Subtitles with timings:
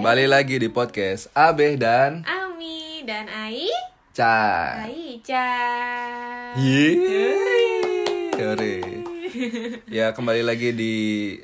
[0.00, 3.68] Kembali lagi di podcast Abeh dan Ami dan Ai
[4.16, 4.80] Ca.
[4.88, 5.44] Ai Ca
[6.56, 8.40] Yeay.
[10.00, 10.94] Ya kembali lagi di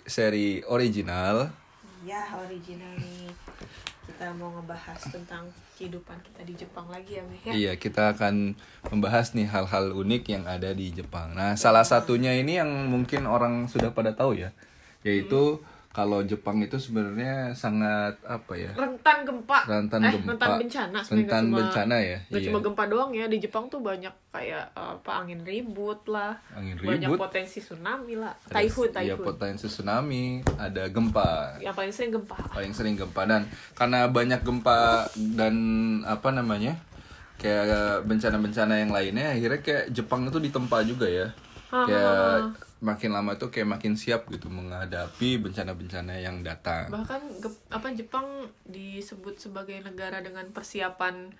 [0.08, 1.52] seri original.
[2.00, 3.28] Ya original nih
[4.08, 8.56] Kita mau ngebahas tentang kehidupan kita di Jepang lagi ya Meh ya Iya kita akan
[8.88, 11.36] membahas nih hal-hal unik yang ada di Jepang.
[11.36, 14.56] Nah salah satunya ini yang mungkin orang sudah pada tahu ya,
[15.04, 15.60] yaitu
[15.96, 18.68] kalau Jepang itu sebenarnya sangat apa ya?
[18.70, 20.28] Rentan gempa Rentan eh, gempa.
[20.28, 22.18] Rentan bencana Rentan cuma- bencana ya?
[22.22, 22.46] nggak Iya.
[22.46, 26.76] cuma gempa doang ya Di Jepang tuh banyak kayak eh, apa angin ribut lah Angin
[26.76, 27.16] Banyak ribut.
[27.18, 31.56] potensi tsunami lah Typhoon, Iya typhoon potensi tsunami, ada gempa.
[31.58, 33.42] Yang paling sering gempa paling sering gempa dan
[33.72, 35.54] karena banyak gempa dan
[36.04, 36.76] apa namanya
[37.36, 37.68] kayak
[38.04, 41.32] bencana-bencana yang lainnya akhirnya kayak Jepang itu ditempa juga ya
[41.70, 46.92] kayak makin lama tuh kayak makin siap gitu menghadapi bencana-bencana yang datang.
[46.92, 47.22] Bahkan
[47.72, 48.26] apa Jepang
[48.68, 51.32] disebut sebagai negara dengan persiapan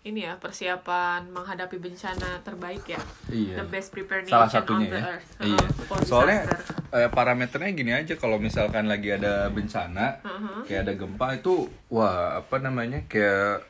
[0.00, 3.00] ini ya persiapan menghadapi bencana terbaik ya.
[3.28, 3.60] Iya.
[3.60, 5.10] the best prepared salah satunya on the ya.
[5.12, 5.28] earth.
[5.44, 5.66] Iya.
[5.92, 6.40] Uh, soalnya
[6.88, 10.64] eh, parameternya gini aja kalau misalkan lagi ada bencana Uh-huh.
[10.64, 13.69] kayak ada gempa itu wah apa namanya kayak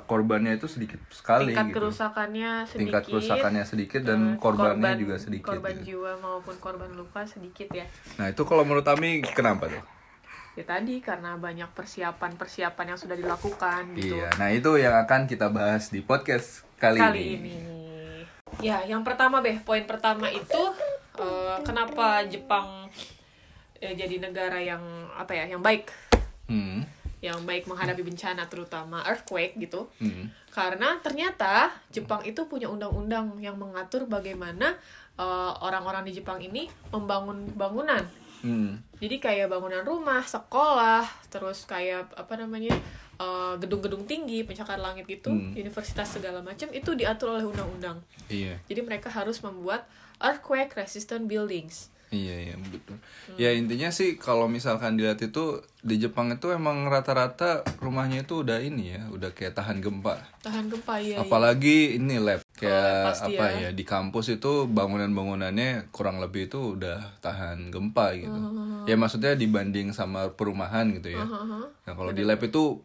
[0.00, 1.76] korbannya itu sedikit sekali tingkat gitu.
[1.78, 5.84] kerusakannya sedikit tingkat kerusakannya sedikit dan uh, korbannya korban- juga sedikit korban gitu.
[6.00, 7.84] jiwa maupun korban luka sedikit ya
[8.16, 9.84] Nah itu kalau menurut Ami kenapa tuh?
[10.52, 15.24] ya tadi karena banyak persiapan persiapan yang sudah dilakukan gitu Iya, nah itu yang akan
[15.24, 17.52] kita bahas di podcast kali, kali ini.
[17.56, 17.56] ini.
[18.60, 20.62] Ya, yang pertama beh, poin pertama itu
[21.16, 22.84] eh, kenapa Jepang
[23.78, 25.88] eh, jadi negara yang apa ya, yang baik,
[26.44, 26.84] Hmm,
[27.22, 29.86] yang baik menghadapi bencana terutama earthquake gitu.
[30.02, 34.74] hmm, Karena ternyata Jepang itu punya undang-undang yang mengatur bagaimana
[35.14, 38.02] eh, orang-orang di Jepang ini membangun bangunan.
[38.42, 38.98] hmm.
[38.98, 42.74] Jadi kayak bangunan rumah, sekolah, terus kayak apa namanya
[43.22, 45.54] eh, gedung-gedung tinggi, pencakar langit gitu, Hmm.
[45.54, 48.02] universitas segala macam itu diatur oleh undang-undang.
[48.26, 49.86] Iya, Jadi mereka harus membuat
[50.18, 51.91] earthquake resistant buildings.
[52.12, 52.94] Iya, iya betul.
[53.00, 53.36] Hmm.
[53.40, 58.62] Ya intinya sih kalau misalkan dilihat itu di Jepang itu emang rata-rata rumahnya itu udah
[58.62, 60.20] ini ya, udah kayak tahan gempa.
[60.44, 61.24] Tahan gempa ya.
[61.24, 63.60] Apalagi ini lab kayak pasti apa ya.
[63.66, 63.70] ya.
[63.74, 68.38] di kampus itu bangunan-bangunannya kurang lebih itu udah tahan gempa gitu.
[68.38, 68.84] Hmm.
[68.86, 71.24] Ya maksudnya dibanding sama perumahan gitu ya.
[71.26, 72.84] Nah kalau di lab itu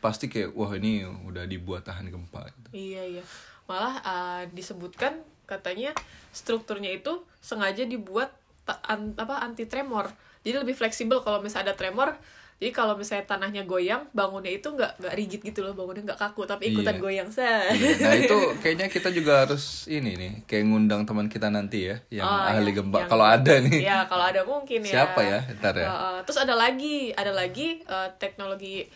[0.00, 2.48] pasti kayak wah ini udah dibuat tahan gempa.
[2.48, 2.68] Gitu.
[2.74, 3.24] Iya iya.
[3.70, 5.92] Malah uh, disebutkan katanya
[6.32, 8.32] strukturnya itu sengaja dibuat
[8.64, 10.06] an- apa anti tremor.
[10.42, 12.14] Jadi lebih fleksibel kalau misalnya ada tremor.
[12.56, 16.46] Jadi kalau misalnya tanahnya goyang, bangunnya itu nggak nggak rigid gitu loh, bangunnya nggak kaku,
[16.46, 17.02] tapi ikutan Iya.
[17.02, 17.66] goyang sah.
[17.74, 22.22] Nah itu kayaknya kita juga harus ini nih kayak ngundang teman kita nanti ya yang
[22.22, 23.82] Oh, ahli iya, gempa kalau ada nih.
[23.82, 24.94] Ya kalau ada mungkin ya.
[24.94, 25.42] Siapa ya?
[25.58, 25.86] Ntar ya.
[25.86, 28.86] Uh, terus ada lagi, ada lagi uh, teknologi,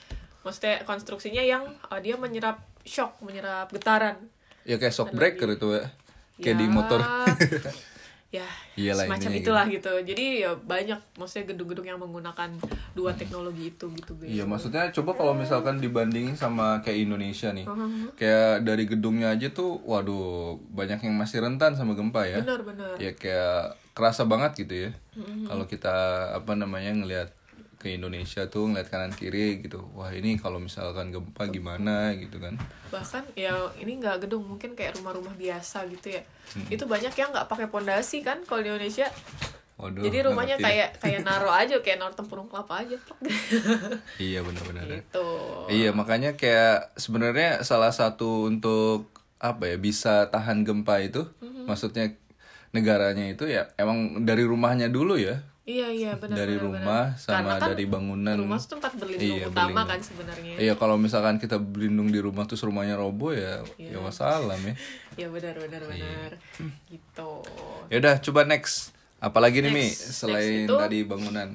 [0.40, 4.14] maksudnya konstruksinya yang uh, dia menyerap shock, menyerap getaran.
[4.62, 5.90] Ya kayak shock breaker itu ya.
[6.38, 7.00] Kayak di Ya, motor.
[8.34, 8.44] ya,
[8.74, 9.92] Iyalah, semacam intinya itulah gitu.
[10.02, 12.50] Jadi ya banyak, maksudnya gedung-gedung yang menggunakan
[12.92, 14.12] dua teknologi itu gitu.
[14.20, 18.10] Iya maksudnya coba kalau misalkan dibandingin sama kayak Indonesia nih, Uh-huh.
[18.18, 22.42] kayak dari gedungnya aja tuh, waduh banyak yang masih rentan sama gempa ya.
[22.42, 22.98] Benar-benar.
[22.98, 24.90] Ya kayak kerasa banget gitu ya.
[25.16, 25.48] Mm-hmm.
[25.48, 25.96] Kalau kita
[26.36, 27.32] apa namanya ngelihat
[27.86, 32.58] ke Indonesia tuh ngeliat kanan kiri gitu, wah ini kalau misalkan gempa gimana gitu kan?
[32.90, 36.22] Bahkan ya ini nggak gedung, mungkin kayak rumah-rumah biasa gitu ya.
[36.50, 36.66] Hmm.
[36.66, 39.06] Itu banyak yang nggak pakai pondasi kan kalau di Indonesia.
[39.76, 40.02] Waduh.
[40.02, 42.98] Jadi rumahnya kayak kayak naro aja kayak naro tempurung kelapa aja.
[44.18, 44.88] Iya benar-benar.
[44.90, 45.28] gitu.
[45.68, 51.64] Iya makanya kayak sebenarnya salah satu untuk apa ya bisa tahan gempa itu, Mm-hmm.
[51.68, 52.10] maksudnya
[52.72, 55.44] negaranya itu ya emang dari rumahnya dulu ya.
[55.66, 57.18] Iya iya benar dari benar, rumah benar.
[57.18, 58.36] sama Karena kan dari bangunan.
[58.38, 59.86] Rumah itu tempat berlindung Iya, utama berlindung.
[59.88, 60.54] kan sebenarnya.
[60.56, 63.98] Iya kalau misalkan kita berlindung di rumah terus rumahnya roboh ya ya Iya.
[63.98, 64.72] masalah ya.
[65.18, 65.90] Iya benar benar Iya.
[65.90, 66.30] benar.
[66.86, 67.30] Gitu.
[67.88, 68.94] Ya udah coba next.
[69.18, 70.14] Apalagi nih Mi Next.
[70.16, 71.48] selain Next itu- tadi bangunan.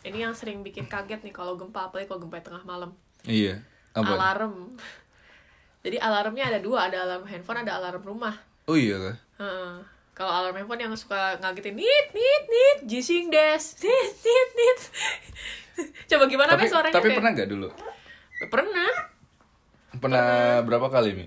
[0.00, 2.96] Ini yang sering bikin kaget nih kalau gempa apalagi kalau gempa tengah malam.
[3.22, 3.60] Iya.
[3.92, 4.16] Apa?
[4.16, 4.72] Alarm.
[5.78, 8.32] Jadi alarmnya ada dua, ada alarm handphone, ada alarm rumah.
[8.64, 9.16] Oh iya kah?
[9.38, 9.97] Heeh.
[10.18, 14.80] Kalau alarm handphone yang suka ngagetin nit nit nit jising des nit nit nit.
[16.10, 16.94] Coba gimana Tapi Be, suaranya?
[16.98, 17.68] tapi pernah gak dulu?
[18.50, 18.90] Pernah.
[19.94, 20.26] Pernah
[20.66, 21.26] berapa kali Mi?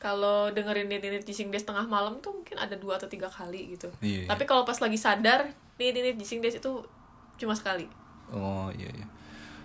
[0.00, 3.76] Kalau dengerin nit nit jising des tengah malam tuh mungkin ada dua atau tiga kali
[3.76, 3.92] gitu.
[4.00, 4.24] Iya.
[4.24, 6.72] Tapi kalau pas lagi sadar nit nit jising des itu
[7.36, 7.84] cuma sekali.
[8.32, 9.06] Oh iya iya.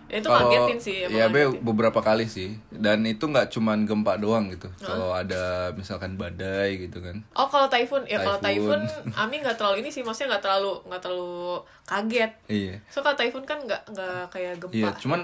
[0.10, 4.66] Itu ngagetin sih ya be beberapa kali sih dan itu nggak cuman gempa doang gitu.
[4.78, 7.22] Kalau ada misalkan badai gitu kan.
[7.32, 8.82] Oh kalau typhoon ya kalau Typhoon.
[9.22, 12.32] Ami nggak terlalu ini sih maksudnya nggak terlalu nggak terlalu kaget.
[12.46, 12.76] Iya.
[12.88, 14.76] So kalau typhoon kan nggak nggak kayak gempa.
[14.76, 15.20] Iya, cuman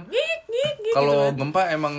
[0.93, 1.39] kalau gitu kan.
[1.41, 1.95] gempa emang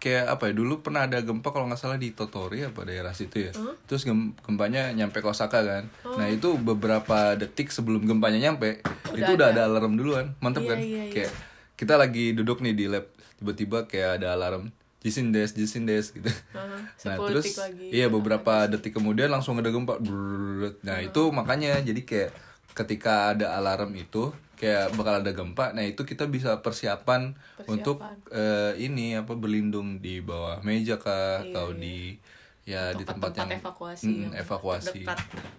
[0.00, 3.36] kayak apa ya dulu pernah ada gempa kalau nggak salah di Totori apa daerah situ
[3.36, 3.52] ya
[3.84, 5.84] terus gem- gempanya nyampe ke Osaka kan
[6.16, 8.80] nah itu beberapa detik sebelum gempanya nyampe
[9.12, 11.12] itu udah ada alarm duluan mantep Iya, kan iya, iya.
[11.12, 11.32] kayak
[11.80, 13.08] kita lagi duduk nih di lab
[13.40, 14.68] tiba-tiba kayak ada alarm
[15.00, 16.28] jisin des jisin des gitu.
[16.52, 16.76] Aha,
[17.08, 17.88] nah 10 terus lagi.
[17.88, 20.76] iya beberapa detik kemudian langsung ada gempa Brrrr.
[20.84, 22.30] nah itu makanya jadi kayak
[22.76, 24.28] ketika ada alarm itu
[24.60, 27.32] kayak bakal ada gempa nah itu kita bisa persiapan,
[27.64, 32.20] untuk eh, ini apa berlindung di bawah meja kah atau di
[32.68, 35.00] ya di tempat, tempat yang evakuasi Mm, yang evakuasi.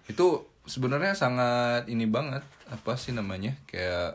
[0.06, 0.28] itu
[0.70, 4.14] sebenarnya sangat ini banget apa sih namanya kayak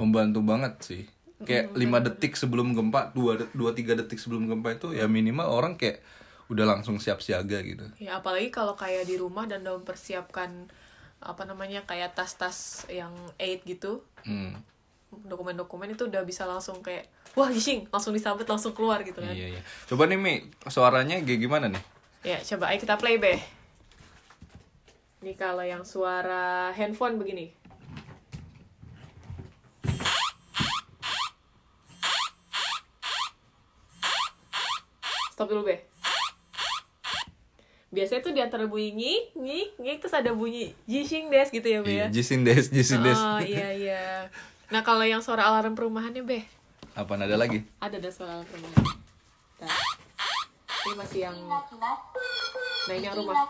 [0.00, 1.04] membantu banget sih.
[1.40, 5.76] Kayak lima detik sebelum gempa dua dua tiga detik sebelum gempa itu ya minimal orang
[5.76, 6.04] kayak
[6.52, 7.84] udah langsung siap siaga gitu.
[7.96, 10.68] Ya apalagi kalau kayak di rumah dan dalam persiapkan
[11.20, 14.00] apa namanya kayak tas-tas yang aid gitu.
[14.24, 14.56] Hmm.
[15.10, 19.34] dokumen-dokumen itu udah bisa langsung kayak wah jishing langsung disambut langsung keluar gitu kan.
[19.34, 19.62] Iya iya.
[19.90, 21.82] Coba nih mi suaranya kayak gimana nih?
[22.22, 23.42] Ya coba ayo kita play be.
[25.26, 27.50] Ini kalau yang suara handphone begini
[35.40, 35.80] Stop dulu, Be.
[37.88, 41.80] Biasanya tuh di antara bunyi ngik, ngik, ngik, terus ada bunyi jising des gitu ya,
[41.80, 42.06] Be ya?
[42.12, 43.16] Jising des, jising des.
[43.16, 44.28] Oh, iya, iya.
[44.68, 46.44] Nah, kalau yang suara alarm perumahannya, Be?
[46.92, 47.64] Apa ada lagi?
[47.80, 48.84] Ada, ada suara alarm perumahan.
[49.64, 49.80] Nah.
[50.84, 51.36] Ini masih yang...
[51.48, 53.48] Nah, ini yang rumah.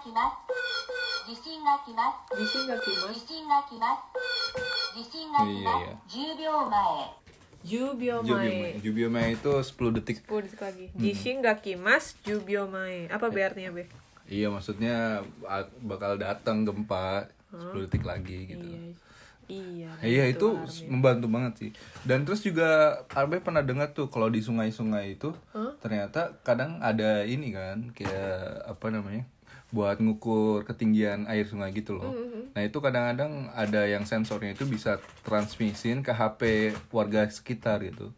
[1.27, 2.31] Jising ga kimasu.
[2.39, 3.07] Jising ga kimasu.
[3.19, 4.23] Jising ga kimasu.
[4.95, 5.91] Jising ga kimasu.
[6.07, 7.20] 10秒前。
[7.61, 10.25] Jubio Jubio mae Jubio Mae itu 10 detik.
[10.25, 10.87] 10 detik lagi.
[10.97, 13.85] Jishing gak kimas jubio mae apa be artinya be
[14.31, 15.27] Iya maksudnya
[15.83, 18.63] bakal datang gempa 10 detik lagi gitu.
[18.63, 18.95] iya.
[19.51, 20.87] Iya Iya itu alarmnya.
[20.87, 21.71] membantu banget sih.
[22.07, 25.35] Dan terus juga Arbe pernah dengar tuh kalau di sungai-sungai itu
[25.83, 29.27] ternyata kadang ada ini kan kayak apa namanya
[29.71, 32.11] buat ngukur ketinggian air sungai gitu loh.
[32.51, 36.41] Nah itu kadang-kadang ada yang sensornya itu bisa transmisin ke HP
[36.91, 38.11] warga sekitar gitu.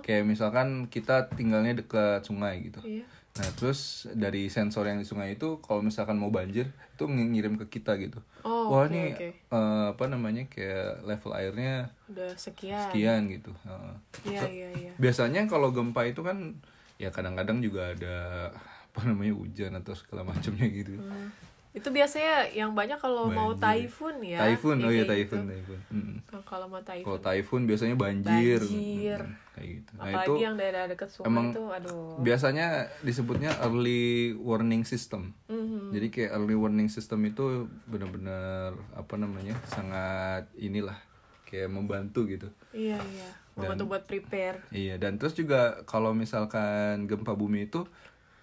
[0.00, 2.80] Kayak misalkan kita tinggalnya dekat sungai gitu.
[2.80, 3.04] Iya.
[3.36, 7.60] Nah terus dari sensor yang di sungai itu kalau misalkan mau banjir itu ng- ngirim
[7.60, 8.24] ke kita gitu.
[8.40, 9.28] Oh, Wah oke, ini oke.
[9.52, 13.52] eh, apa namanya kayak level airnya udah sekian sekian gitu.
[13.68, 13.94] Heeh.
[14.24, 16.56] iya iya iya Biasanya kalau gempa itu kan
[16.96, 18.48] ya kadang-kadang juga ada
[18.96, 20.96] apa namanya hujan atau segala macamnya gitu.
[20.96, 21.28] Hmm.
[21.76, 25.76] itu biasanya yang banyak kalau mau typhoon ya Typhoon, oh iya typhoon, gitu.
[25.76, 25.80] typhoon.
[25.92, 26.16] Mm.
[26.32, 29.20] Nah, kalau mau typhoon Kalau typhoon biasanya banjir, Banjir.
[29.20, 29.90] Mm, kayak gitu.
[29.92, 32.66] Nah apalagi itu yang daerah dekat sungai emang itu aduh biasanya
[33.04, 35.36] disebutnya early warning system.
[35.52, 35.92] Mhm.
[35.92, 40.96] Jadi kayak early warning system itu benar-benar apa namanya sangat inilah
[41.44, 42.48] kayak membantu gitu.
[42.72, 47.88] iya iya membantu buat prepare Iya dan terus juga kalau misalkan gempa bumi itu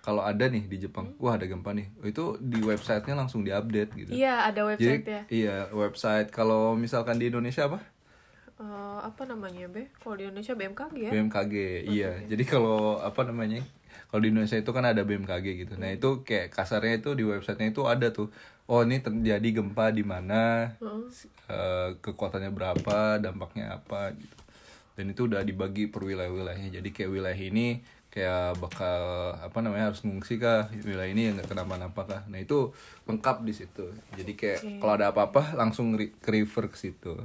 [0.04, 4.12] kalau ada nih di Jepang, wah ada gempa nih, itu di websitenya langsung diupdate gitu.
[4.12, 6.28] iya ada website Jadi ya iya website.
[6.28, 7.80] Kalau misalkan di Indonesia apa?
[8.60, 11.56] Eh, apa namanya be kalau di Indonesia BMKG ya BMKG.
[11.88, 12.12] Iya.
[12.28, 13.64] Jadi kalau apa namanya?
[14.12, 15.74] Kalau di Indonesia itu kan ada BMKG gitu.
[15.80, 18.30] Nah, itu kayak kasarnya itu di websitenya itu ada tuh.
[18.70, 20.76] Oh, ini terjadi gempa di mana?
[21.50, 23.18] eh, kekuatannya berapa?
[23.18, 24.38] Dampaknya apa gitu.
[24.94, 26.70] Dan itu udah dibagi per wilayah-wilayahnya.
[26.78, 27.82] Jadi kayak wilayah ini
[28.14, 29.02] kayak bakal
[29.42, 30.70] apa namanya harus ngungsi kah?
[30.70, 32.22] Wilayah ini yang nggak kenapa-napa kah?
[32.30, 32.70] Nah itu
[33.10, 33.90] lengkap di situ.
[34.14, 37.18] Jadi kayak kalau ada apa-apa langsung re- ke refer ke situ.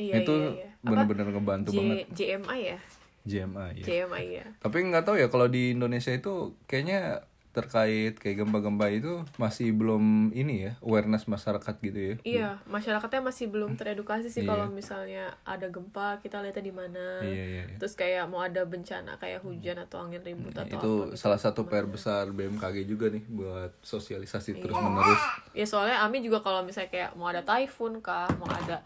[0.00, 0.68] Iya itu iya iya.
[0.80, 0.88] Apa?
[0.90, 1.98] bener-bener ngebantu J- banget.
[2.16, 2.78] JMI ya?
[3.24, 7.24] JMA ya JMI ya tapi nggak tahu ya kalau di Indonesia itu kayaknya
[7.54, 12.14] terkait kayak gempa-gempa itu masih belum ini ya awareness masyarakat gitu ya.
[12.26, 14.50] Iya, masyarakatnya masih belum teredukasi sih Iya.
[14.50, 17.22] kalau misalnya ada gempa kita lihatnya di mana.
[17.22, 17.76] Iya, iya, iya.
[17.78, 21.16] Terus kayak mau ada bencana kayak hujan atau angin ribut atau itu apa gitu.
[21.16, 25.22] salah satu PR besar BMKG juga nih buat sosialisasi terus menerus.
[25.54, 28.82] Ya soalnya Ami juga kalau misalnya kayak mau ada typhoon kah, mau ada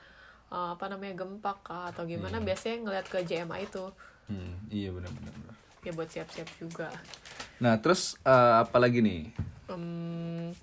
[0.48, 3.88] uh, apa namanya gempa kah atau gimana biasanya ngeliat ke JMA itu
[4.28, 5.56] Hmm, iya benar-benar.
[5.86, 6.88] Ya buat siap-siap juga.
[7.62, 9.30] Nah terus eh, apa lagi nih?
[9.68, 10.54] Hmm,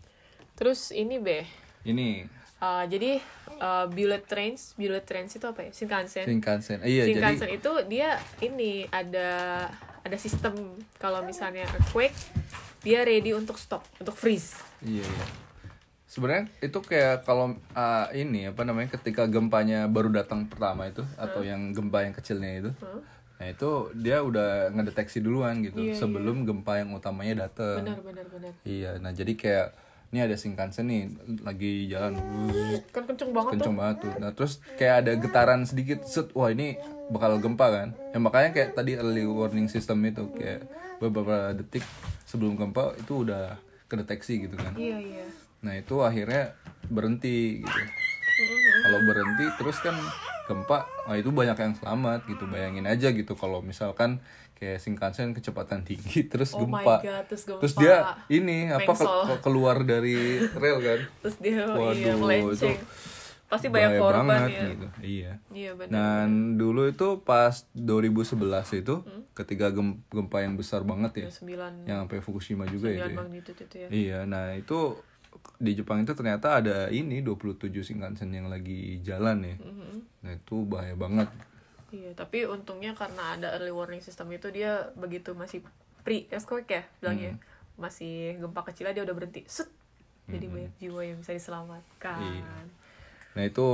[0.57, 1.45] terus ini be,
[1.85, 2.25] Ini
[2.65, 3.21] uh, jadi
[3.61, 5.71] uh, bullet trains, bullet trains itu apa ya?
[5.71, 6.25] Shinkansen.
[6.25, 6.77] Shinkansen.
[6.81, 9.29] Eh, iya jadi Shinkansen itu dia ini ada
[10.05, 10.53] ada sistem
[11.01, 12.13] kalau misalnya earthquake
[12.85, 14.61] dia ready untuk stop, untuk freeze.
[14.85, 15.25] Iya, iya.
[16.05, 21.41] Sebenarnya itu kayak kalau uh, ini apa namanya ketika gempanya baru datang pertama itu atau
[21.41, 22.71] yang gempa yang kecilnya itu.
[23.35, 27.83] Nah itu dia udah ngedeteksi duluan gitu Iya, sebelum gempa yang utamanya datang.
[27.83, 29.67] benar benar benar Iya, nah jadi kayak
[30.09, 31.03] ini ada Shinkansen nih
[31.43, 32.15] lagi jalan
[32.87, 34.13] kan kenceng banget tuh kenceng banget tuh.
[34.15, 36.79] Nah terus kayak ada getaran sedikit, set, wah ini
[37.11, 37.87] bakal gempa kan.
[38.13, 40.63] Ya makanya kayak tadi early warning system itu kayak
[41.03, 41.83] beberapa detik
[42.23, 44.71] sebelum gempa itu udah kedeteksi gitu kan.
[44.79, 45.25] iya iya
[45.59, 46.55] Nah itu akhirnya
[46.87, 47.79] berhenti gitu.
[48.81, 49.95] Kalau berhenti terus kan
[50.45, 52.45] gempa, wah itu banyak yang selamat gitu.
[52.45, 54.21] Bayangin aja gitu kalau misalkan
[54.53, 56.95] kayak Shinkansen kecepatan tinggi terus Oh my gempa.
[57.01, 57.59] God, terus gempa.
[57.59, 57.95] Terus dia
[58.29, 59.21] ini apa ke- Mengsol.
[59.27, 60.15] ke- keluar dari
[60.47, 60.99] rel kan.
[61.21, 63.13] terus dia iya Waduh, melenceng itu
[63.45, 64.87] pasti banyak korban banget ya gitu.
[64.99, 65.31] Iya.
[65.51, 68.33] iya benar Dan dulu itu pas 2011
[68.75, 69.21] itu Hmm?
[69.33, 71.27] ketika gem- gempa yang besar banget ya.
[71.29, 73.05] sembilan Yang sampai Fukushima juga ya.
[73.05, 73.21] ya.
[73.29, 74.97] itu ya Iya, nah itu
[75.55, 79.55] di Jepang itu ternyata ada ini 27 Shinkansen yang lagi jalan ya.
[79.59, 79.95] Mm-hmm.
[80.27, 81.29] Nah itu bahaya banget.
[81.95, 85.63] Iya, tapi untungnya karena ada early warning system itu dia begitu masih
[86.03, 87.39] pre earthquake ya bilangnya.
[87.39, 87.87] Hmm.
[87.87, 89.47] Masih gempa kecilnya dia udah berhenti.
[89.47, 89.71] Set.
[90.25, 92.19] Jadi banyak jiwa yang bisa diselamatkan.
[92.19, 92.35] Hmm.
[92.41, 92.57] Iya.
[93.35, 93.67] Nah itu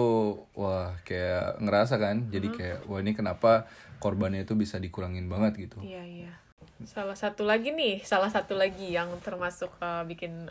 [0.57, 2.59] wah kayak ngerasa kan, jadi Mm-hmm.
[2.61, 3.51] kayak wah ini kenapa
[4.01, 5.77] korbannya itu bisa dikurangin banget gitu.
[5.81, 6.33] Iya, iya.
[6.81, 10.49] Salah satu lagi nih, salah satu lagi yang termasuk uh, bikin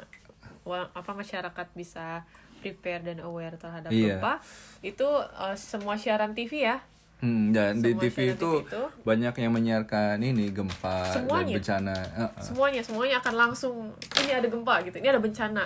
[0.64, 2.22] apa masyarakat bisa
[2.56, 4.16] prepare dan aware terhadap Iya.
[4.16, 4.38] gempa
[4.80, 6.78] itu uh, semua siaran TV ya.
[7.18, 11.44] Hmm, dan di Semua TV siaran itu, TV itu banyak yang menyiarkan ini gempa Semuanya.
[11.46, 11.96] dan bencana.
[12.10, 12.40] Heeh.
[12.40, 13.74] Semuanya semuanya akan langsung
[14.18, 14.96] ini ada gempa gitu.
[14.96, 15.64] Ini ada bencana.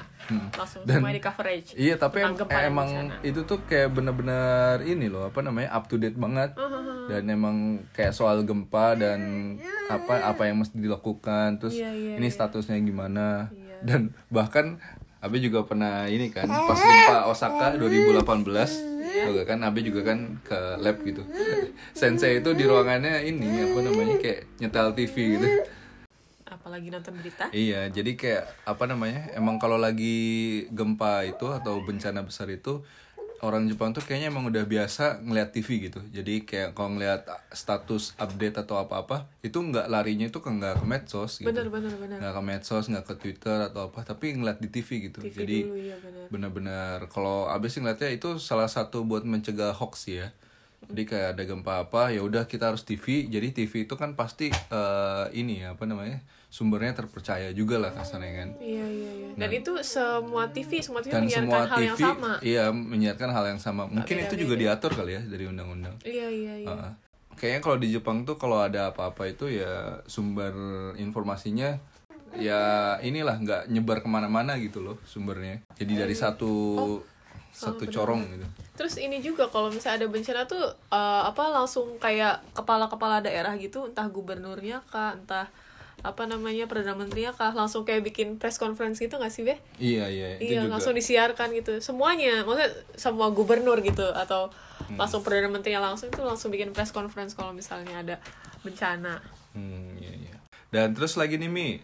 [0.52, 0.88] Langsung Hmm.
[0.88, 1.68] Dan- semuanya di coverage.
[1.74, 2.34] Iya tapi em-
[2.64, 2.88] emang
[3.20, 6.58] itu tuh kayak bener-bener ini loh apa namanya up to date banget
[7.04, 7.56] dan emang
[7.92, 9.54] kayak soal gempa dan
[9.86, 12.34] apa apa yang mesti dilakukan terus Iya, iya, ini iya.
[12.34, 13.82] statusnya gimana Iya.
[13.82, 14.00] dan
[14.30, 14.78] bahkan
[15.24, 18.20] Abe juga pernah ini kan pas gempa Osaka 2018
[19.24, 21.24] juga kan Abe juga kan ke lab gitu
[21.98, 25.48] Sensei itu di ruangannya ini apa namanya kayak nyetel TV gitu
[26.44, 29.28] apalagi nonton berita Iya, jadi kayak apa namanya?
[29.36, 32.80] Emang kalau lagi gempa itu atau bencana besar itu
[33.44, 36.00] orang Jepang tuh kayaknya emang udah biasa ngeliat TV gitu.
[36.08, 40.86] Jadi kayak kalau ngeliat status update atau apa-apa itu nggak larinya itu ke nggak ke
[40.88, 41.52] medsos gitu.
[41.52, 45.12] bener bener bener Nggak ke medsos, nggak ke Twitter atau apa, tapi ngeliat di TV
[45.12, 45.20] gitu.
[45.20, 49.76] TV jadi dulu ya bener benar-benar kalau abis sih ngeliatnya itu salah satu buat mencegah
[49.76, 50.32] hoax ya
[50.84, 54.52] jadi kayak ada gempa apa ya udah kita harus TV jadi TV itu kan pasti
[54.52, 56.20] eh, ini ya apa namanya
[56.54, 58.48] sumbernya terpercaya juga lah kasarnya kan.
[58.62, 59.28] Iya iya iya.
[59.34, 62.32] Dan itu semua TV semua TV dan menyiarkan semua hal TV yang sama.
[62.46, 63.82] iya menyiarkan hal yang sama.
[63.90, 65.98] Mungkin itu juga diatur kali ya dari undang-undang.
[66.06, 66.68] Iya iya iya.
[66.70, 66.92] Heeh.
[67.34, 70.54] kayaknya kalau di Jepang tuh kalau ada apa-apa itu ya sumber
[70.94, 71.82] informasinya
[72.38, 75.58] ya inilah nggak nyebar ke mana-mana gitu loh sumbernya.
[75.74, 76.98] Jadi dari satu Oh,
[77.50, 78.46] satu corong gitu.
[78.78, 83.90] Terus ini juga kalau misalnya ada bencana tuh eh, apa langsung kayak kepala-kepala daerah gitu
[83.90, 85.50] entah gubernurnya kah entah
[86.04, 89.56] apa namanya perdana menterinya kah langsung kayak bikin press conference gitu nggak sih be?
[89.80, 90.76] Iya iya itu iya juga.
[90.76, 91.80] langsung disiarkan gitu.
[91.80, 94.52] Semuanya maksudnya semua gubernur gitu atau
[95.00, 98.16] langsung perdana menterinya langsung itu langsung bikin press conference kalau misalnya ada
[98.60, 99.24] bencana.
[99.56, 100.36] Hmm, iya, iya.
[100.68, 101.80] Dan terus lagi nih Mi,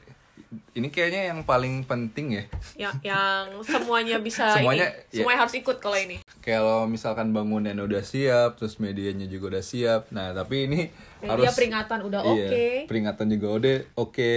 [0.74, 2.44] ini kayaknya yang paling penting ya.
[2.74, 5.22] yang yang semuanya bisa Semuanya, ini ya.
[5.22, 10.10] semuanya harus ikut kalau ini Kalau misalkan bangunan udah siap, terus medianya juga udah siap.
[10.10, 10.80] Nah, tapi ini
[11.22, 14.30] Media harus peringatan udah iya, oke Peringatan juga udah oke.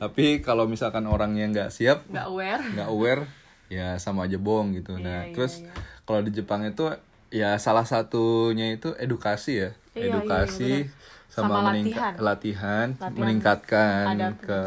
[0.00, 3.22] Tapi kalau misalkan orangnya nggak siap, nggak aware nggak aware,
[3.68, 4.96] ya sama aja bohong gitu.
[4.96, 5.72] Nah, Iya, iya, terus iya.
[6.06, 6.88] kalau di Jepang itu
[7.30, 9.70] ya salah satunya itu edukasi ya.
[9.92, 10.99] Iya, iya, edukasi iya, benar.
[11.30, 12.12] Sama, Sama latihan.
[12.18, 14.60] latihan, Latihan meningkatkan adab ke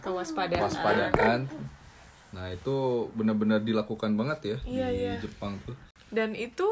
[0.00, 1.40] kewaspadaan waspadaan.
[2.28, 2.76] Nah itu
[3.12, 5.14] benar-benar dilakukan banget ya Iya, di iya.
[5.18, 5.74] Jepang tuh.
[6.08, 6.64] dan itu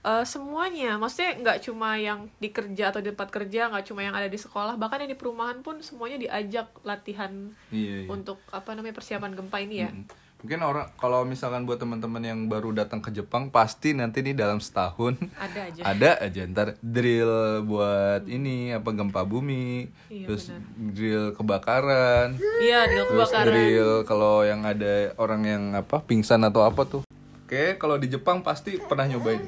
[0.00, 4.12] eh, semuanya maksudnya nggak cuma yang di kerja atau di tempat kerja nggak cuma yang
[4.12, 8.02] ada di sekolah bahkan yang di perumahan pun semuanya diajak latihan Iya.
[8.02, 8.08] iya.
[8.08, 10.04] untuk apa namanya persiapan gempa ini ya Mm.
[10.40, 14.56] Mungkin orang kalau misalkan buat teman-teman yang baru datang ke Jepang pasti nanti nih dalam
[14.56, 17.28] setahun ada aja ada aja ntar drill
[17.62, 24.40] buat ini apa gempa bumi, Iya, terus drill kebakaran, iya di terus kebakaran drill kalau
[24.40, 27.02] yang ada orang yang apa pingsan atau apa tuh.
[27.44, 29.44] Oke, kalau di Jepang pasti pernah nyobain.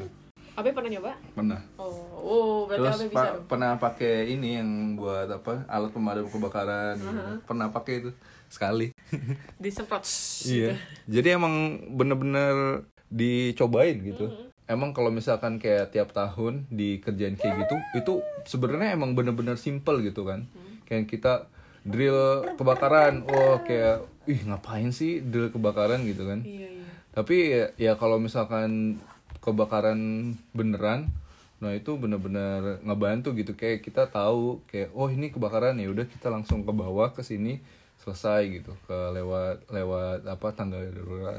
[0.53, 1.61] Abe pernah nyoba Pernah.
[1.79, 3.45] oh oh berarti Terus Abe bisa pa- dong.
[3.49, 7.33] pernah pakai ini yang buat apa alat pemadam kebakaran gitu.
[7.43, 8.11] pernah pakai itu
[8.53, 8.93] sekali.
[9.63, 10.05] Disemprot.
[10.45, 10.77] Iya.
[11.09, 14.53] Jadi emang bener-bener dicobain gitu.
[14.69, 18.13] Emang kalau misalkan kayak tiap tahun dikerjain kayak gitu itu
[18.45, 20.45] sebenarnya emang bener-bener simple gitu kan.
[20.85, 21.33] Kayak kita
[21.83, 23.25] drill kebakaran.
[23.25, 26.05] Oh kayak ih ngapain sih drill kebakaran?
[26.05, 26.45] gitu kan.
[26.45, 26.89] Iya iya.
[27.13, 29.01] Tapi ya, ya kalau misalkan
[29.41, 31.11] kebakaran beneran
[31.63, 33.55] Nah itu bener-bener ngebantu gitu.
[33.55, 37.63] Kayak kita tahu kayak oh ini kebakaran ya udah kita langsung ke bawah ke sini
[38.03, 41.39] selesai gitu ke lewat lewat apa tangga darurat.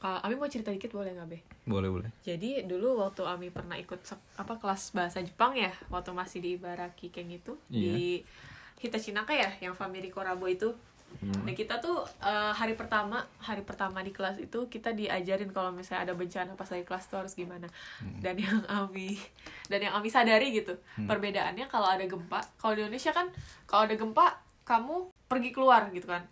[0.00, 1.38] Kalau Ami mau cerita dikit boleh nggak Be?
[1.68, 2.08] Boleh boleh.
[2.24, 4.00] Jadi dulu waktu Ami pernah ikut
[4.40, 7.92] apa kelas bahasa Jepang ya, waktu masih di Ibaraki kayak gitu Iya.
[7.92, 8.08] di
[8.78, 10.72] Hitachinaka ya, yang Family Korabo itu.
[11.24, 16.04] Nah kita tuh eh, hari pertama hari pertama di kelas itu kita diajarin kalau misalnya
[16.04, 17.64] ada bencana pas lagi kelas tuh harus gimana.
[18.20, 19.16] Dan yang Ami
[19.68, 23.28] dan yang Ami sadari gitu perbedaannya kalau ada gempa, kalau di Indonesia kan
[23.64, 26.24] kalau ada gempa kamu pergi keluar gitu kan.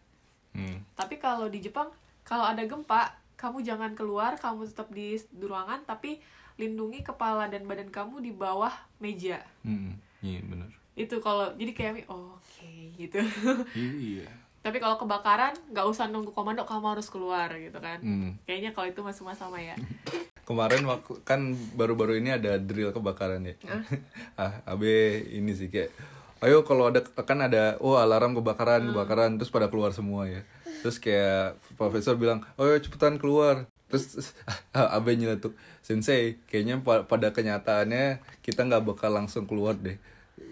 [0.56, 0.80] Hmm.
[0.96, 1.92] Tapi kalau di Jepang,
[2.24, 6.18] kalau ada gempa, kamu jangan keluar, kamu tetap di ruangan, tapi
[6.56, 9.44] lindungi kepala dan badan kamu di bawah meja.
[9.60, 10.00] Hmm.
[10.24, 10.72] Iya bener.
[10.96, 13.20] Itu kalau jadi kayak oh, oke gitu.
[13.76, 14.26] Iya.
[14.66, 18.02] tapi kalau kebakaran, nggak usah nunggu komando, kamu harus keluar gitu kan.
[18.02, 18.34] Hmm.
[18.50, 19.78] Kayaknya kalau itu masuk sama ya.
[20.48, 23.54] Kemarin waktu kan baru-baru ini ada drill kebakaran ya.
[24.42, 25.94] ah, abe ini sih kayak
[26.38, 30.42] ayo kalau ada kan ada oh alarm kebakaran kebakaran terus pada keluar semua ya.
[30.76, 34.34] Terus kayak profesor bilang, "Oh, ayo cepetan keluar." Terus
[34.74, 39.96] abe nyeletuk, "Sensei, kayaknya pa- pada kenyataannya kita nggak bakal langsung keluar deh."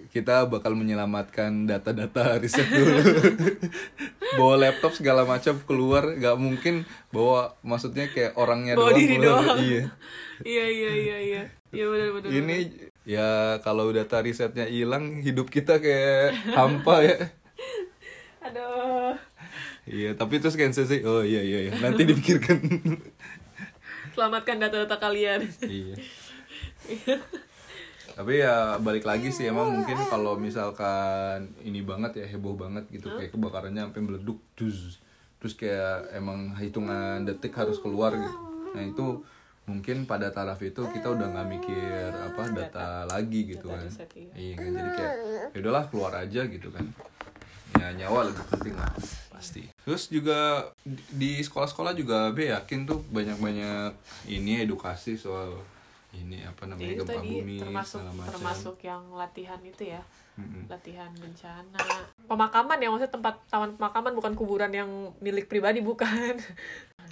[0.09, 3.03] Kita bakal menyelamatkan data-data riset dulu.
[4.39, 9.43] bawa laptop segala macam keluar, nggak mungkin bawa maksudnya kayak orangnya Bawa doang diri keluar.
[9.43, 9.59] doang.
[9.61, 9.83] Iya.
[10.43, 11.43] iya iya iya iya.
[11.71, 12.29] Iya benar benar.
[12.31, 12.57] Ini
[13.05, 17.17] ya kalau data risetnya hilang, hidup kita kayak hampa ya.
[18.51, 19.17] Aduh.
[19.85, 22.57] Iya, tapi terus kan sih, oh iya iya iya, nanti dipikirkan.
[24.17, 25.45] Selamatkan data-data kalian.
[25.65, 25.97] iya.
[28.15, 33.11] Tapi ya balik lagi sih emang mungkin kalau misalkan ini banget ya heboh banget gitu
[33.11, 35.03] kayak kebakarannya sampai meleduk dus
[35.43, 38.39] terus kayak emang hitungan detik harus keluar gitu.
[38.71, 39.07] Nah itu
[39.65, 43.87] mungkin pada taraf itu kita udah nggak mikir apa data lagi gitu Data kan.
[43.87, 44.33] riset, iya.
[44.35, 45.15] Iya kan jadi kayak
[45.51, 46.85] ya udahlah keluar aja gitu kan.
[47.75, 48.93] Ya nyawa lebih penting lah
[49.29, 49.63] pasti.
[49.83, 53.93] Terus juga di- sekolah-sekolah juga be yakin tuh banyak-banyak
[54.29, 55.59] ini edukasi soal
[56.13, 58.31] ini apa namanya gempa bumi termasuk segala macam.
[58.31, 60.03] termasuk yang latihan itu ya.
[60.35, 60.67] Mm-mm.
[60.67, 61.79] latihan bencana
[62.25, 66.37] pemakaman ya maksudnya tempat taman pemakaman bukan kuburan yang milik pribadi bukan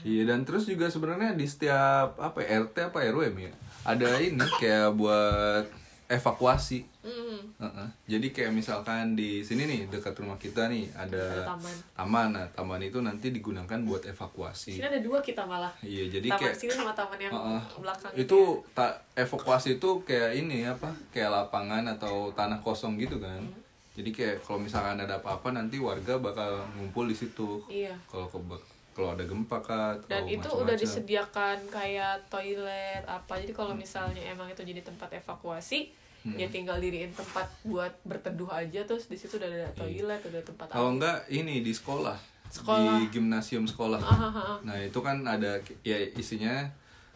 [0.02, 3.54] Iya dan terus juga sebenarnya di setiap apa ya, RT apa RW ya
[3.86, 5.66] ada ini kayak buat
[6.12, 6.84] evakuasi.
[7.02, 7.88] Mm, Heeh.
[8.06, 12.28] Jadi kayak misalkan di sini nih dekat rumah kita nih ada ada taman taman.
[12.36, 14.78] Nah, taman itu nanti digunakan buat evakuasi.
[14.78, 17.60] sini ada dua kita malah Iya, jadi taman kayak sini sama taman yang Heeh.
[17.80, 18.38] belakang itu
[18.76, 20.92] tak evakuasi itu kayak ini apa?
[21.10, 23.40] Kayak lapangan atau tanah kosong gitu kan.
[23.40, 23.61] Hmm.
[23.92, 27.60] Jadi kayak kalau misalkan ada apa-apa nanti warga bakal ngumpul di situ.
[27.66, 30.62] iya Kalau keba- kalau ada gempa atau dan itu macam-macam.
[30.62, 36.36] udah disediakan kayak toilet apa jadi kalau misalnya emang itu jadi tempat evakuasi Hmm.
[36.36, 40.46] ya tinggal diriin tempat buat berteduh aja terus di situ udah ada toilet udah ada
[40.46, 42.14] tempat Kalau enggak ini di sekolah,
[42.46, 42.94] Sekolah.
[42.94, 43.98] di gimnasium sekolah.
[43.98, 44.56] Ah, ah, ah.
[44.62, 46.62] Nah itu kan ada ya isinya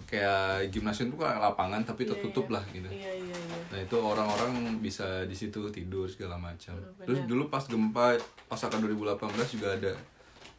[0.05, 2.55] kayak gimnasium itu kayak lapangan tapi Iya, tertutup iya.
[2.55, 2.89] lah gitu.
[2.93, 6.77] iya iya iya Nah itu orang-orang bisa di situ tidur segala macam.
[7.03, 8.15] Terus dulu pas gempa
[8.47, 9.93] pas akan 2018 juga ada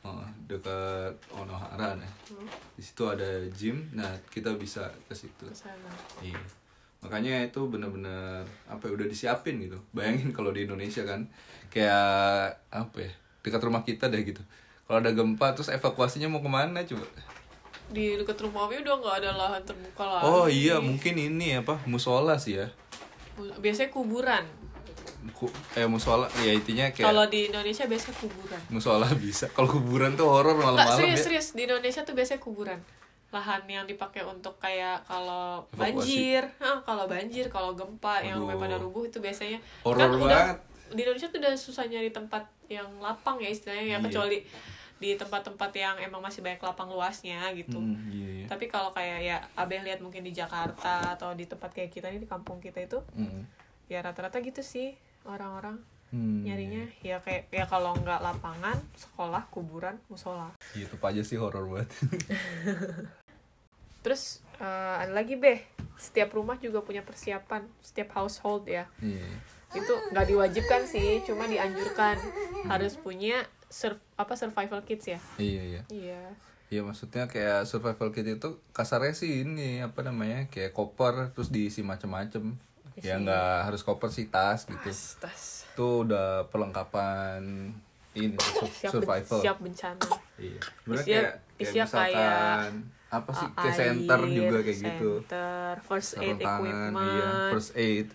[0.03, 2.11] oh, dekat Onohara nah.
[2.27, 2.49] Hmm.
[2.75, 3.87] Di situ ada gym.
[3.95, 5.47] Nah kita bisa ke situ.
[6.19, 6.41] Iya.
[7.05, 9.79] Makanya itu bener-bener apa ya udah disiapin gitu.
[9.95, 11.23] Bayangin kalau di Indonesia kan
[11.71, 13.11] kayak apa ya
[13.45, 14.43] dekat rumah kita deh gitu.
[14.83, 17.07] Kalau ada gempa terus evakuasinya mau ke mana coba?
[17.89, 21.79] Di dekat rumah kami udah nggak ada lahan terbuka lagi Oh iya mungkin ini apa
[21.83, 22.67] musola sih ya.
[23.57, 24.43] biasanya kuburan
[25.29, 29.45] Ku, eh musola ya intinya kayak kalau di Indonesia biasanya kuburan musola bisa.
[29.49, 31.23] Kalau kuburan tuh horor malam-malam serius ya.
[31.25, 32.79] serius di Indonesia tuh biasanya kuburan
[33.27, 38.47] lahan yang dipakai untuk kayak kalau banjir Hah, kalau banjir kalau gempa yang Aduh.
[38.47, 40.57] sampai pada rubuh itu biasanya Horor kan udah banget.
[40.89, 43.99] di Indonesia tuh udah susah nyari tempat yang lapang ya istilahnya ya Iya.
[44.01, 44.37] kecuali
[44.97, 48.45] di tempat-tempat yang emang masih banyak lapang luasnya gitu Hmm, iya, iya.
[48.45, 52.19] tapi kalau kayak ya abeng lihat mungkin di Jakarta atau di tempat kayak kita nih
[52.19, 53.45] di kampung kita itu Hmm.
[53.85, 59.99] ya rata-rata gitu sih orang-orang Hmm, nyarinya ya kayak ya kalau nggak lapangan sekolah kuburan
[60.07, 61.91] musola Iya, itu aja sih horor banget.
[63.99, 64.65] terus eh,
[64.97, 65.59] ada lagi beh
[65.97, 69.27] setiap rumah juga punya persiapan setiap household ya Iya.
[69.75, 72.15] itu nggak diwajibkan sih cuma dianjurkan
[72.65, 75.19] harus punya sur- apa survival kits ya?
[75.37, 75.81] Iya, iya.
[75.91, 76.21] iya.
[76.67, 81.79] Iya maksudnya kayak survival kit itu kasarnya sih ini apa namanya kayak koper terus diisi
[81.79, 82.59] macem-macem.
[82.99, 84.75] Ya nggak harus koper sih tas gitu.
[84.83, 85.41] Tas tas.
[85.71, 87.71] Itu udah perlengkapan
[88.17, 89.39] ini sur- siap ben- survival.
[89.39, 90.07] siap bencana.
[90.35, 90.59] Iya.
[90.83, 92.59] Sebenarnya kayak kayak misalkan kayak
[93.07, 93.47] apa sih?
[93.55, 95.11] Kayak center juga kayak gitu.
[95.23, 98.07] center, first sarung aid tangan equipment, iya first aid.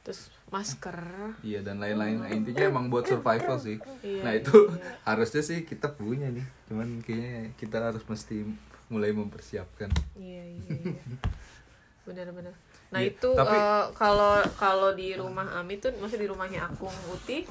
[0.00, 0.20] Terus
[0.50, 0.98] masker.
[1.40, 4.56] iya dan lain-lain Nah, intinya emang buat survival sih Iya, nah iya, itu
[5.08, 8.42] harusnya sih kita punya nih cuman kayaknya kita harus mesti
[8.86, 10.74] mulai mempersiapkan Iya iya.
[10.84, 11.02] iya.
[12.02, 12.54] Benar-benar.
[12.90, 16.90] Nah Iya, itu tapi- eh, kalau kalau di rumah Ami tuh masih di rumahnya Akung
[17.08, 17.46] Uti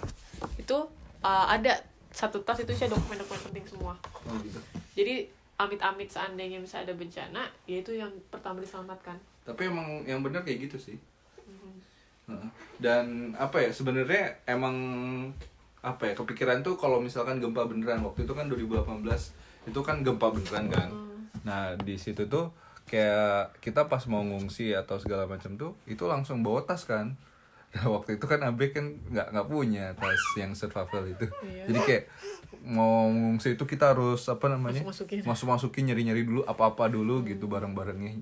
[0.56, 0.78] itu
[1.22, 3.94] eh, ada satu tas itu saya dokumen-dokumen penting semua.
[4.20, 4.60] oh gitu
[4.94, 9.16] Jadi amit-amit seandainya bisa ada bencana, ya itu yang pertama diselamatkan.
[9.42, 10.98] tapi emang yang benar kayak gitu sih.
[12.78, 14.76] Dan apa ya sebenarnya emang
[15.80, 19.00] apa ya kepikiran tuh kalau misalkan gempa beneran waktu itu kan 2018
[19.68, 20.90] itu kan gempa beneran kan.
[21.44, 22.52] Nah di situ tuh
[22.84, 27.16] kayak kita pas mau ngungsi atau segala macam tuh itu langsung bawa tas kan.
[27.70, 31.28] Nah waktu itu kan Abe kan nggak nggak punya tas yang survival itu.
[31.46, 31.64] Iya.
[31.72, 32.04] jadi kayak
[32.60, 35.24] mau ngungsi itu kita harus apa namanya Masuk-masukin.
[35.24, 38.20] masuk masukin nyari nyari dulu apa apa dulu gitu barang barangnya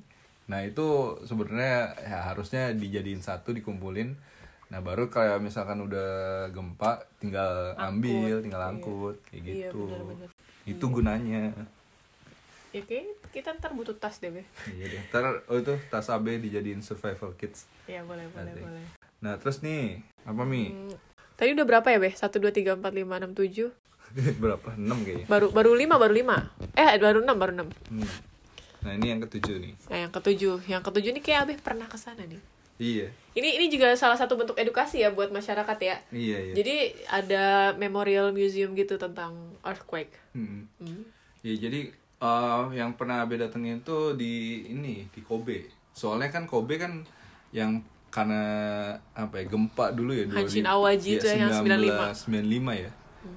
[0.48, 0.88] nah itu
[1.22, 4.16] sebenarnya ya harusnya dijadiin satu dikumpulin
[4.68, 6.10] nah baru kayak misalkan udah
[6.50, 8.70] gempa tinggal ambil tinggal Iya.
[8.70, 10.30] angkut kayak Iya, gitu benar-benar.
[10.66, 11.44] itu gunanya
[12.70, 14.44] Ya kayak kita ntar butuh tas deh, Be.
[14.70, 18.60] iya deh ntar oh itu tas AB dijadiin survival kits Ya boleh, boleh, Nanti.
[18.62, 18.86] boleh.
[19.18, 20.96] nah terus nih apa mi Hmm,
[21.38, 22.12] Tadi udah berapa ya, Be?
[22.12, 23.72] 1, 2, 3, 4, 5, 6, 7
[24.38, 26.38] berapa enam kayaknya Baru baru 5, baru 5
[26.74, 28.10] Eh, baru 6, baru 6 Hmm.
[28.88, 32.00] Nah ini yang ketujuh nih Nah, yang ketujuh, yang ketujuh nih kayak Abe pernah ke
[32.00, 32.40] sana nih.
[32.80, 35.98] iya Ini ini juga salah satu bentuk edukasi ya buat masyarakat ya.
[36.16, 36.76] iya iya Jadi
[37.12, 40.16] ada memorial museum gitu tentang earthquake.
[40.32, 40.72] Hmm.
[40.80, 41.04] Hmm.
[41.44, 45.68] Ya jadi eh, yang pernah Abe datengin tuh di ini di Kobe.
[45.92, 47.04] Soalnya kan Kobe kan
[47.52, 48.42] yang karena
[49.14, 51.52] apa ya gempa dulu ya dua Hanshin Awaji iya, itu ya, yang
[52.24, 52.92] 1995 ya.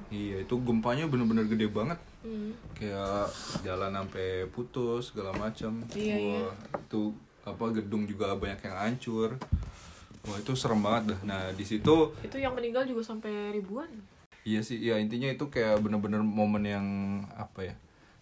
[0.08, 1.98] Iya itu gempanya bener-bener gede banget.
[2.20, 2.52] Hmm.
[2.76, 3.33] Kayak
[3.64, 5.80] jalan sampai putus segala macam.
[5.96, 6.48] Iya, iya.
[6.76, 9.40] Itu apa gedung juga banyak yang hancur.
[10.28, 11.20] Wah itu serem banget dah.
[11.24, 13.88] Nah di situ Itu yang meninggal juga sampai ribuan.
[14.44, 16.87] Iya sih, ya intinya itu kayak bener-bener momen yang
[17.37, 17.74] apa ya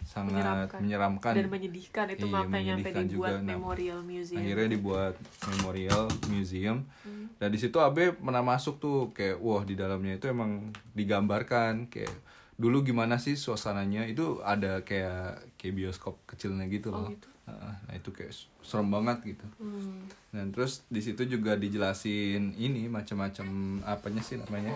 [0.08, 0.78] sangat Menyeramkan.
[0.80, 3.30] menyeramkan, Dan menyedihkan itu Iya, makanya sampai dibuat juga.
[3.44, 4.40] Nah, memorial museum.
[4.40, 5.14] Akhirnya dibuat
[5.52, 6.78] memorial museum.
[7.04, 7.26] Hmm.
[7.36, 12.10] Dan di situ Abe pernah masuk tuh kayak wah di dalamnya itu emang digambarkan kayak
[12.58, 17.10] dulu gimana sih suasananya itu ada kayak kayak bioskop kecilnya gitu Oh, loh.
[17.10, 17.28] gitu.
[17.46, 19.46] Heeh, Nah itu kayak serem banget gitu.
[19.56, 20.04] Hmm.
[20.28, 23.46] Dan terus di situ juga dijelasin ini macam-macam
[23.86, 24.74] apanya sih namanya?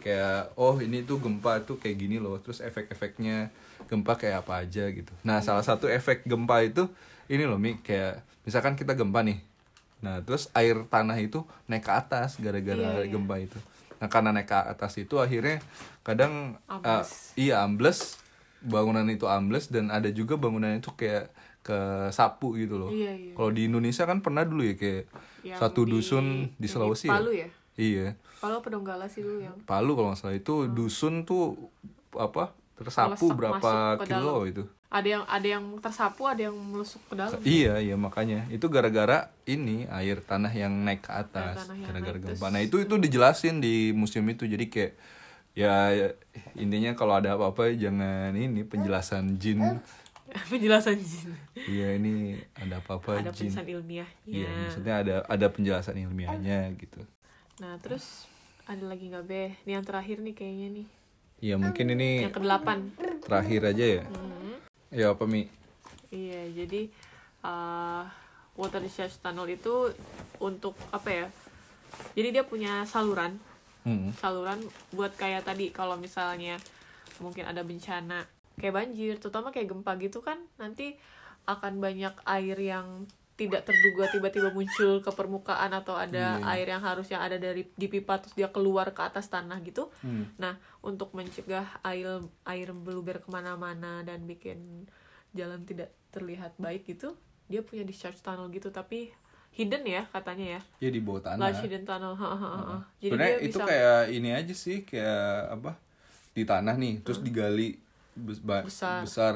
[0.00, 2.36] Kayak oh ini tuh gempa tuh kayak gini loh.
[2.36, 3.48] Terus efek-efeknya
[3.86, 5.14] gempa kayak apa aja gitu.
[5.22, 6.90] Nah, salah satu efek gempa itu
[7.26, 9.38] ini loh Mi kayak misalkan kita gempa nih.
[10.00, 13.12] Nah, terus air tanah itu naik ke atas gara-gara Iya, iya.
[13.12, 13.56] gempa itu.
[14.00, 15.60] Nah, karena naik ke atas itu akhirnya
[16.00, 17.36] kadang uh, Ambles.
[17.36, 18.16] iya ambles
[18.60, 21.28] bangunan itu ambles dan ada juga bangunan itu kayak
[21.60, 22.88] ke sapu gitu loh.
[22.88, 23.32] Iya, iya.
[23.36, 25.04] Kalau di Indonesia kan pernah dulu ya kayak
[25.44, 26.24] Yang satu di- dusun
[26.56, 27.48] di Sulawesi di Palu ya?
[27.76, 28.06] Iya.
[28.40, 31.68] Palu apa Donggala sih dulu yang Palu kalau nggak salah itu dusun tuh
[32.16, 34.48] apa tersapu berapa kilo dalam.
[34.48, 34.64] itu.
[34.90, 37.38] Ada yang ada yang tersapu, ada yang melusuk ke dalam.
[37.46, 38.50] Iya, iya makanya.
[38.50, 42.50] Itu gara-gara ini air tanah yang naik ke atas gara-gara gempa.
[42.50, 44.50] Nah, itu itu dijelasin di museum itu.
[44.50, 44.92] Jadi kayak
[45.54, 46.08] ya ya,
[46.58, 49.62] intinya kalau ada apa-apa jangan ini penjelasan jin.
[50.50, 51.34] Penjelasan jin.
[51.54, 53.50] Iya, ini ada apa-apa Ada jin.
[53.50, 54.26] penjelasan ilmiahnya.
[54.26, 57.02] Iya, maksudnya ada ada penjelasan ilmiahnya gitu.
[57.58, 58.26] Nah, terus
[58.66, 59.54] ada lagi nggak be?
[59.66, 60.86] Ini yang terakhir nih kayaknya nih.
[61.40, 62.78] Iya, mungkin ini Yang kedelapan.
[63.22, 64.04] terakhir aja ya.
[64.06, 64.39] Hmm.
[64.90, 65.46] Ya apa Mi?
[66.10, 66.90] Iya, jadi
[67.46, 68.02] uh,
[68.58, 69.94] water discharge tunnel itu
[70.42, 71.26] untuk apa ya?
[72.18, 73.38] Jadi dia punya saluran,
[73.80, 74.12] Hmm.
[74.20, 74.60] saluran
[74.92, 76.60] buat kayak tadi kalau misalnya
[77.16, 78.28] mungkin ada bencana
[78.60, 81.00] kayak banjir, terutama kayak gempa gitu kan nanti
[81.48, 83.08] akan banyak air yang
[83.40, 86.44] tidak terduga tiba-tiba muncul ke permukaan atau ada Iya.
[86.50, 89.88] air yang harusnya ada dari di pipa terus dia keluar ke atas tanah gitu.
[89.98, 90.28] Hmm.
[90.36, 94.84] Nah, untuk mencegah air air meluber ke mana-mana dan bikin
[95.30, 99.08] jalan tidak terlihat baik gitu, dia punya discharge tunnel gitu, tapi
[99.50, 101.40] hidden ya katanya ya, Ya di bawah tanah.
[101.40, 102.12] large hidden tunnel.
[102.12, 102.76] Ha, ha, ha.
[102.98, 105.72] Jadi Sebenarnya dia itu bisa kayak ini aja sih kayak apa
[106.30, 107.74] di tanah nih terus digali
[108.12, 109.02] bes- ba- Besar.
[109.02, 109.34] besar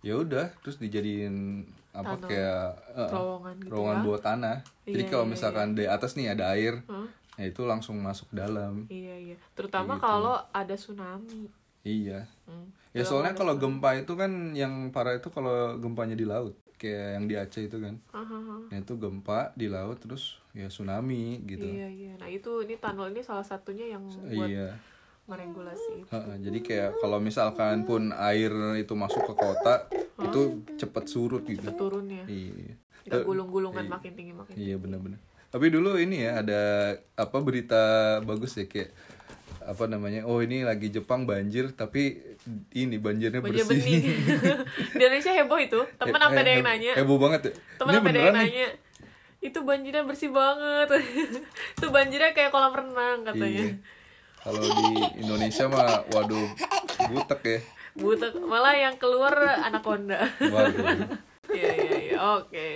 [0.00, 2.24] ya udah terus dijadiin apa Tunnel.
[2.26, 4.02] kayak eh, Terowongan gitu terowongan ya.
[4.02, 7.08] bawah tanah jadi Iya, kalau iya, misalkan di atas nih ada air Hah?
[7.34, 10.02] ya itu langsung masuk ke dalam Iya iya, terutama gitu.
[10.02, 11.48] kalau ada tsunami.
[11.82, 12.68] iya Hmm.
[12.90, 17.24] ya soalnya kalau gempa itu kan yang parah itu kalau gempanya di laut kayak yang
[17.24, 18.56] di Aceh itu kan ha, ha.
[18.66, 22.12] nah itu gempa di laut terus ya tsunami gitu Iya iya.
[22.16, 24.74] Nah itu ini tunnel ini salah satunya yang buat iya
[25.24, 25.92] meregulasi.
[25.98, 26.08] itu.
[26.08, 29.86] Heeh, jadi kayak kalau misalkan pun air itu masuk ke kota
[30.20, 30.40] itu
[30.76, 35.18] cepet surut gitu turun ya iya nggak gulung-gulungan makin tinggi makin Iya benar-benar.
[35.48, 36.62] Tapi dulu ini ya ada
[37.14, 37.82] apa berita
[38.20, 38.94] bagus ya kayak
[39.60, 40.22] apa namanya?
[40.22, 42.18] Oh ini lagi Jepang banjir tapi
[42.72, 43.78] ini banjirnya Banjir bersih.
[43.78, 44.04] bening.
[44.92, 47.52] di Indonesia heboh itu temen Eh, sampai ada eh, yang nanya Heboh banget ya.
[47.76, 48.42] temen sampai ada yang nih.
[48.44, 48.66] nanya
[49.40, 50.88] itu banjirnya bersih banget
[51.74, 53.74] itu banjirnya kayak kolam renang katanya Iya.
[54.42, 56.48] Kalau di Indonesia mah waduh
[57.08, 57.58] butek ya.
[57.94, 60.82] butek malah yang keluar anaconda Waduh.
[61.52, 62.68] iya iya iya oke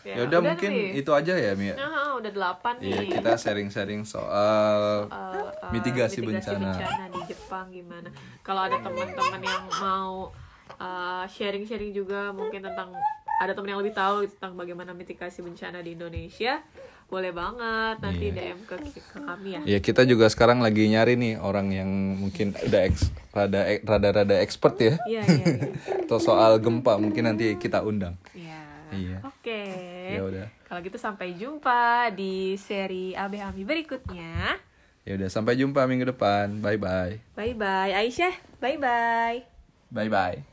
[0.00, 0.96] Ya udah mungkin nih.
[0.96, 1.76] itu aja ya Mia.
[1.76, 6.72] Nah, udah delapan Iya, nih kita sharing-sharing soal Eh, eh, mitigasi bencana.
[7.06, 8.08] di Jepang gimana
[8.40, 10.32] kalau ada teman-teman yang mau
[10.72, 12.96] eh, sharing-sharing juga mungkin tentang
[13.36, 16.64] ada teman yang lebih tahu tentang bagaimana mitigasi bencana di Indonesia
[17.10, 18.54] boleh banget nanti Iya.
[18.54, 22.54] DM ke, ke kami ya Ya kita juga sekarang lagi nyari nih orang yang mungkin
[22.56, 24.94] udah eks, rada rada rada expert ya.
[25.04, 25.70] iya iya iya
[26.06, 28.14] Atau soal gempa mungkin nanti kita undang.
[28.32, 28.62] Iya.
[28.90, 29.18] Iya.
[29.22, 29.62] oke
[30.08, 30.46] Ya udah.
[30.64, 34.58] kalau gitu sampai jumpa di seri AB Ami berikutnya
[35.00, 36.58] Ya udah sampai jumpa minggu depan.
[36.58, 37.18] Bye bye.
[37.32, 39.42] bye bye Aisyah bye bye
[39.90, 40.49] Bye bye.